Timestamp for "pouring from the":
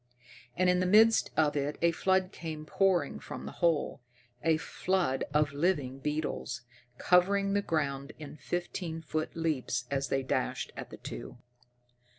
2.65-3.51